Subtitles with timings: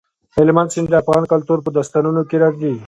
[0.35, 2.73] هلمند سیند د افغان کلتور په داستانونو کې راځي.